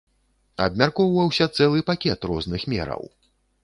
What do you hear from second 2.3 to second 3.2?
розных мераў.